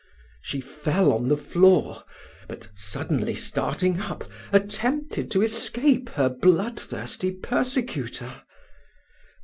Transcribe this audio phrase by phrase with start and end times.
[0.41, 2.03] She fell on the floor,
[2.47, 8.41] but suddenly starting up, attempted to escape her bloodthirsty persecutor.